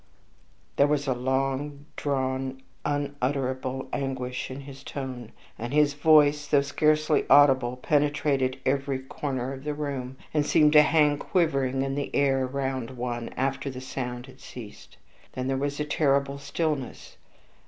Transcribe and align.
There 0.77 0.87
was 0.87 1.05
a 1.07 1.13
long 1.13 1.85
drawn, 1.95 2.63
unutterable 2.83 3.87
anguish 3.93 4.49
in 4.49 4.61
his 4.61 4.83
tone, 4.83 5.31
and 5.59 5.71
his 5.71 5.93
voice, 5.93 6.47
though 6.47 6.63
scarcely 6.63 7.23
audible, 7.29 7.77
penetrated 7.77 8.53
to 8.53 8.67
every 8.71 8.97
corner 8.97 9.53
of 9.53 9.63
the 9.63 9.75
room, 9.75 10.17
and 10.33 10.43
seemed 10.43 10.73
to 10.73 10.81
hang 10.81 11.19
quivering 11.19 11.83
in 11.83 11.93
the 11.93 12.09
air 12.15 12.45
around 12.45 12.89
one 12.97 13.29
after 13.37 13.69
the 13.69 13.79
sound 13.79 14.25
had 14.25 14.39
ceased. 14.39 14.97
Then 15.33 15.45
there 15.45 15.55
was 15.55 15.79
a 15.79 15.85
terrible 15.85 16.39
stillness. 16.39 17.17